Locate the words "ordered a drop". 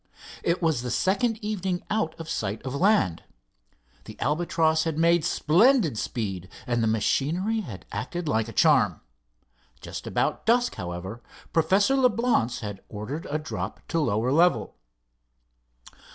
12.89-13.79